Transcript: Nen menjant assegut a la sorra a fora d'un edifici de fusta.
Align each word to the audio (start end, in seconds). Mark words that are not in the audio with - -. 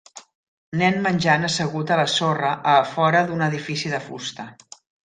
Nen 0.81 0.95
menjant 1.07 1.45
assegut 1.49 1.93
a 1.93 1.99
la 2.01 2.07
sorra 2.17 2.51
a 2.73 2.81
fora 2.97 3.25
d'un 3.31 3.49
edifici 3.53 3.97
de 3.97 4.03
fusta. 4.11 4.53